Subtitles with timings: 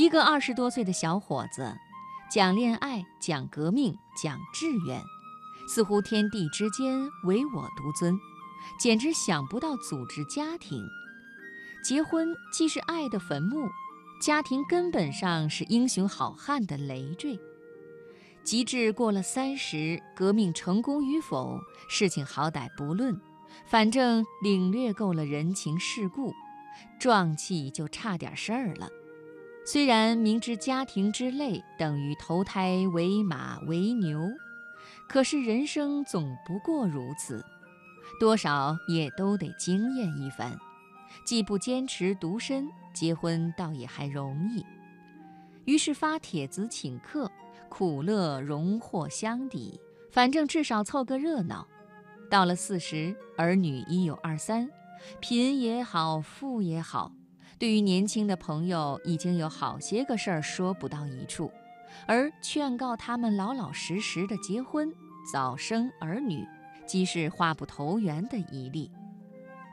[0.00, 1.76] 一个二十多岁的小伙子，
[2.32, 4.98] 讲恋爱，讲革命，讲志愿，
[5.68, 8.18] 似乎天地之间唯我独尊，
[8.78, 10.82] 简直想不到组织家庭。
[11.84, 13.68] 结婚既是爱的坟墓，
[14.22, 17.38] 家庭根本上是英雄好汉的累赘。
[18.42, 21.60] 及至过了三十，革命成功与否，
[21.90, 23.20] 事情好歹不论，
[23.66, 26.32] 反正领略够了人情世故，
[26.98, 28.88] 壮气就差点事儿了。
[29.64, 34.28] 虽然明知家庭之累等于投胎为马为牛，
[35.08, 37.44] 可是人生总不过如此，
[38.18, 40.58] 多少也都得经验一番。
[41.24, 44.64] 既不坚持独身，结婚倒也还容易。
[45.64, 47.30] 于是发帖子请客。
[47.68, 49.80] 苦乐荣获相抵，
[50.10, 51.68] 反正至少凑个热闹。
[52.28, 54.68] 到了四十，儿女已有二三，
[55.20, 57.12] 贫也好，富也好，
[57.60, 61.52] 对于年轻的朋友，已经有好些个事儿说不到一处，
[62.06, 64.90] 而劝告他们老老实实的结婚，
[65.30, 66.42] 早生儿女，
[66.86, 68.90] 即是话不投缘的一例。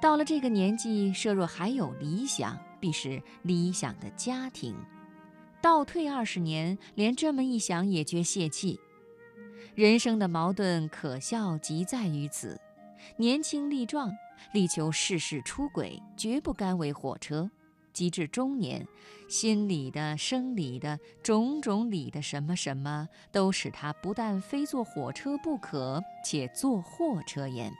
[0.00, 4.76] 到了这个年纪，设若还有理想，必是理想的家庭。
[5.60, 8.78] 倒退二十年，连这么一想也觉泄气。
[9.74, 12.60] 人生的矛盾可笑即在于此：
[13.16, 14.08] 年轻力壮，
[14.52, 17.48] 力求事事出轨，绝不甘为火车；
[17.92, 18.86] 及至中年，
[19.28, 27.72] 心理的、生理的种种理的什么什么，都使他不但非坐火车不可，且坐货车焉。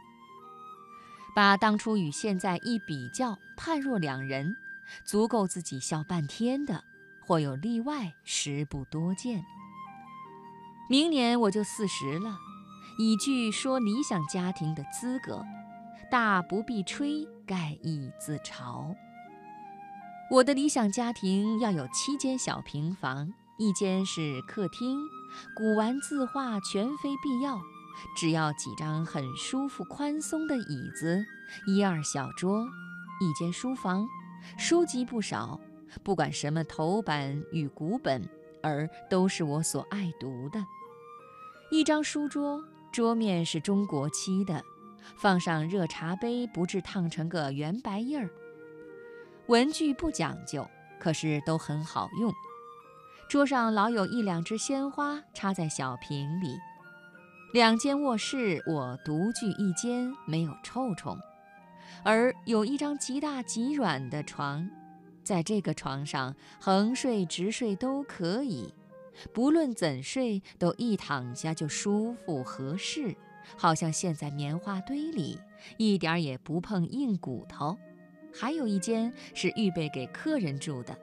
[1.34, 4.55] 把当初与现在一比较，判若两人，
[5.05, 6.84] 足够自己笑半天的。
[7.24, 9.44] 或有例外，实不多见。
[10.90, 12.36] 明年我就四十了，
[12.98, 15.42] 已具说理想家庭的资格，
[16.10, 18.92] 大不必吹，盖亦自嘲。
[20.33, 24.98] 我的理想家庭要有七间小平房，一间是客厅，
[25.55, 27.61] 古玩字画全非必要，
[28.16, 31.23] 只要几张很舒服宽松的椅子，
[31.67, 32.67] 一二小桌，
[33.20, 34.08] 一间书房，
[34.57, 35.61] 书籍不少。
[36.02, 38.27] 不管什么头版与古本，
[38.62, 40.64] 而都是我所爱读的。
[41.70, 44.64] 一张书桌，桌面是中国漆的，
[45.14, 48.30] 放上热茶杯，不致烫成个圆白印儿。
[49.48, 50.67] 文具不讲究，
[51.01, 52.33] 可是都很好用。
[53.29, 56.57] 桌上老有一两枝鲜花插在小瓶里。
[57.52, 61.19] 两间卧室，我独具一间，没有臭虫，
[62.02, 64.69] 而有一张极大极软的床。
[65.25, 68.73] 在这个床上横睡直睡都可以，
[69.35, 73.14] 不论怎睡都一躺下就舒服合适，
[73.57, 75.39] 好像陷在棉花堆里，
[75.77, 77.77] 一点也不碰硬骨头。
[78.33, 80.97] 还有一间是预备给客人住的，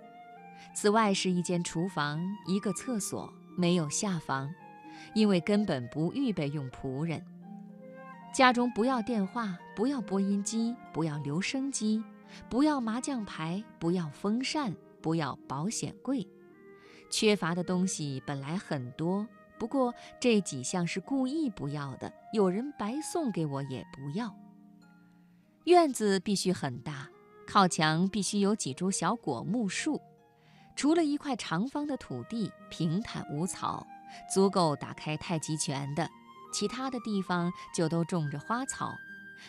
[0.74, 4.50] 此外是一间厨房，一个厕所，没有下房，
[5.14, 7.24] 因为根本不预备用仆人。
[8.34, 12.04] 家中不要电话，不要播音机，不要留声机。
[12.48, 16.28] 不要麻将牌，不要风扇，不要保险柜。
[17.10, 24.36] 缺乏的东西本来很多，不过这几项是故意不要的，有人白送给我也不要。
[25.64, 27.10] 院子必须很大，
[27.52, 30.00] 靠墙必须有几株小果木树，
[30.76, 33.88] 除了一块长方的土地，平坦无草，
[34.32, 36.08] 足够打开太极拳的，
[36.54, 38.94] 其他的地方就都种着花草，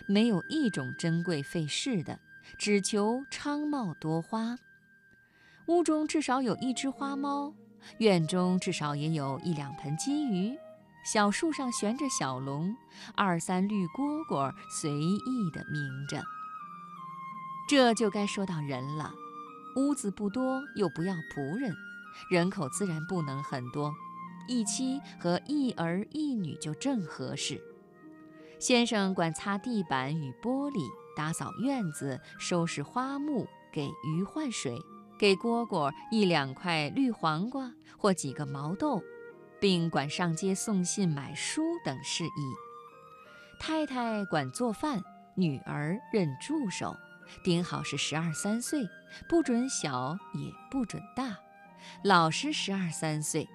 [0.08, 2.18] 没有一种珍贵费事的。
[2.58, 4.56] 只求昌茂多花，
[5.66, 7.52] 屋中至少有一只花猫，
[7.98, 10.56] 院中至少也有一两盆金鱼，
[11.04, 12.74] 小树上悬着小龙，
[13.14, 14.50] 二三绿蝈蝈
[14.80, 16.22] 随意地鸣着。
[17.70, 19.14] 这就该说到人了，
[19.76, 21.72] 屋子不多，又不要仆人，
[22.28, 23.94] 人口自然不能很多，
[24.48, 27.62] 一妻和一儿一女就正合适。
[28.58, 30.80] 先生管擦地板与玻璃。
[31.16, 34.76] 打扫院子，收拾花木，给鱼换水，
[35.16, 39.00] 给蝈蝈一两块绿黄瓜或几个毛豆，
[39.60, 42.30] 并管上街送信、买书等事宜。
[43.60, 45.00] 太太管做饭，
[45.36, 46.96] 女儿任助手，
[47.42, 48.88] 顶好是十二三岁，
[49.28, 51.38] 不准小也不准大，
[52.04, 53.48] 老实十二三岁。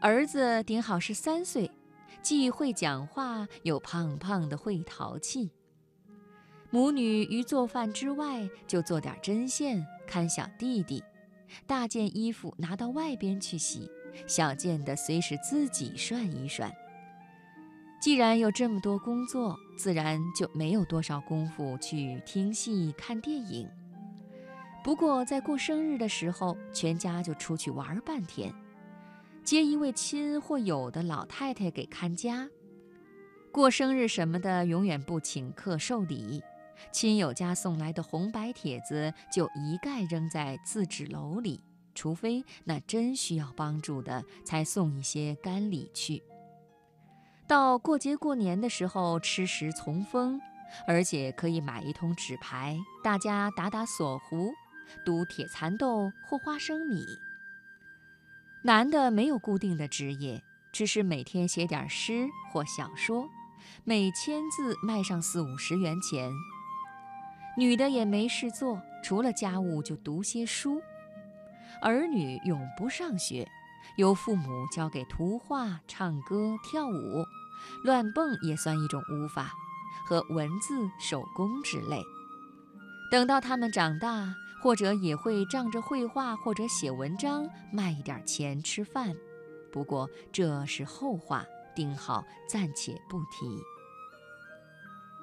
[0.00, 1.70] 儿子顶好是三岁，
[2.22, 5.50] 既会讲话，又胖胖的会淘气。
[6.70, 11.02] 母女于做饭之外，就做点针线，看小弟弟；
[11.66, 13.90] 大件衣服拿到外边去洗，
[14.26, 16.72] 小件的随时自己涮一涮。
[18.00, 23.68] 既然有这么多工作，自然就没有多少功夫去听戏、看电影。
[24.82, 28.54] 不过在过生日的时候，全家就出去玩半天，
[29.44, 32.48] 接一位亲或友的老太太给看家。
[33.52, 36.42] 过生日什么的，永远不请客受礼。
[36.90, 41.60] 亲友家送来的红白帖子，就一概扔在自纸篓里，
[41.94, 46.22] 除非那真需要帮助的，才送一些干礼去。
[47.50, 50.40] 到过节过年的时候，吃食从丰，
[50.86, 54.52] 而且可以买一通纸牌，大家打打锁胡。
[55.04, 57.04] 赌铁蚕豆或花生米。
[58.62, 60.40] 男的没有固定的职业，
[60.72, 63.28] 只是每天写点诗或小说，
[63.82, 66.30] 每千字卖上四五十元钱。
[67.58, 70.80] 女的也没事做，除了家务就读些书。
[71.82, 73.48] 儿女永不上学，
[73.96, 77.24] 由父母教给图画、唱歌、跳舞，
[77.84, 79.52] 乱蹦也算一种舞法，
[80.06, 82.02] 和文字、手工之类。
[83.10, 84.34] 等到他们长大。
[84.62, 89.16] 或者也会仗着绘画或者写文章卖一点钱吃饭，
[89.72, 93.58] 不过这是后话，丁好暂且不提。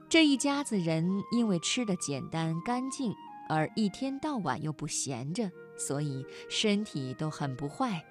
[0.10, 3.14] 这一家子人因为吃的简单干净，
[3.48, 8.04] 而一天到晚又不闲着，所以身体都很不坏。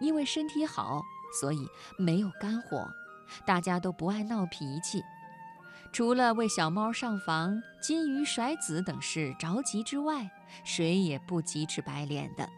[0.00, 1.00] 因为身体好，
[1.40, 1.64] 所以
[1.96, 2.90] 没有肝火，
[3.44, 5.02] 大家都不爱闹脾气。
[5.92, 10.30] 除了为小猫上房、金鱼甩子等事着急之外，
[10.64, 12.48] 谁也不急赤白脸的。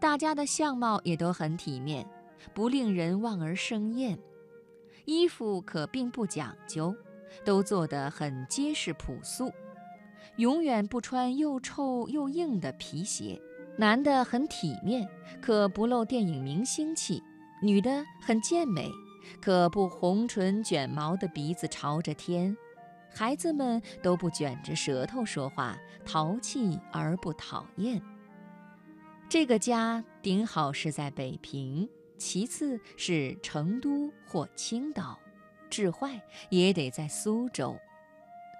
[0.00, 2.06] 大家的相貌也都很体面，
[2.52, 4.18] 不令人望而生厌。
[5.06, 6.94] 衣服可并不讲究，
[7.44, 9.52] 都做得很结实朴素，
[10.36, 13.40] 永远不穿又臭又硬的皮鞋。
[13.76, 15.08] 男的很体面，
[15.42, 17.20] 可不露电影明星气；
[17.60, 18.88] 女的很健美。
[19.40, 22.56] 可不红唇卷毛的鼻子朝着天，
[23.12, 28.02] 孩子们都不卷着舌头说话，淘气而不讨厌。
[29.28, 31.88] 这个家顶好是在北平，
[32.18, 35.18] 其次是成都或青岛，
[35.68, 37.76] 治坏也得在苏州。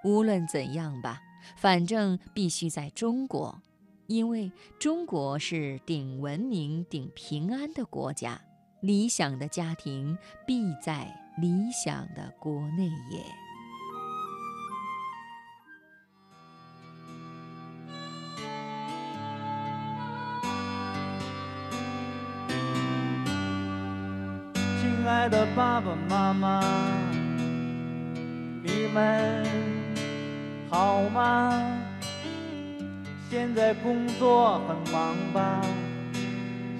[0.04, 1.20] 无论怎样吧，
[1.56, 3.62] 反正必须在中国，
[4.06, 8.40] 因为中国是顶文明、顶平安的国家。
[8.84, 11.06] 理想的家庭必在
[11.38, 13.24] 理想的国内也。
[24.78, 26.60] 亲爱的爸爸妈妈，
[28.62, 29.46] 你们
[30.68, 31.58] 好吗？
[33.30, 35.62] 现在工作很忙吧？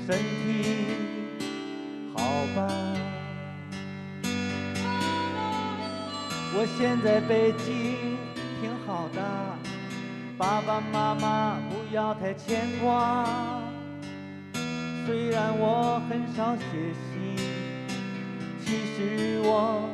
[0.06, 1.03] 身体？
[6.56, 8.16] 我现在北京
[8.60, 9.20] 挺好的，
[10.38, 13.26] 爸爸妈妈不要太牵挂。
[15.04, 16.62] 虽然我很少写
[17.10, 17.36] 信，
[18.64, 19.90] 其实我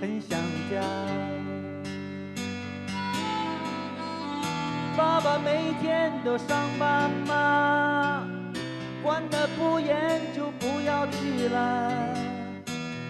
[0.00, 0.38] 很想
[0.70, 0.82] 家。
[4.94, 8.28] 爸爸每天都上班吗？
[9.02, 11.90] 管得不严就不要去了，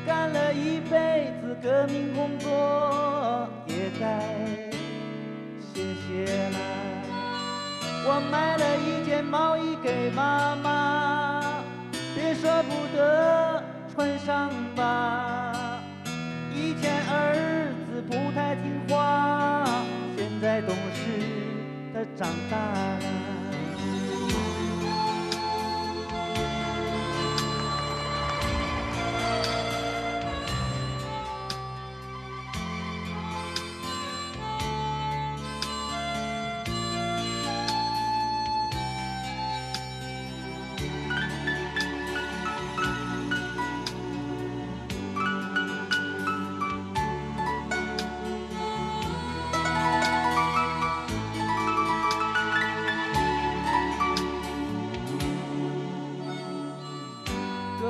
[0.06, 4.20] 干了一辈子革命工作，也该
[5.60, 6.58] 歇歇了。
[8.04, 11.62] 我买了一件毛衣给妈妈，
[12.14, 13.62] 别舍不得
[13.94, 15.31] 穿上吧。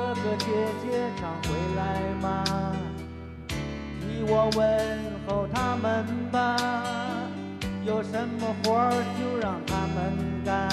[0.03, 0.45] 哥哥姐
[0.83, 1.81] 姐常回来
[2.21, 2.43] 吗？
[4.01, 4.61] 替我问
[5.25, 6.57] 候他们吧。
[7.85, 10.69] 有什么活儿就让他们干，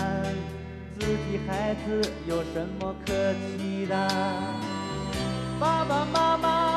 [0.98, 3.12] 自己孩子有什么可
[3.56, 3.94] 气的？
[5.60, 6.69] 爸爸妈妈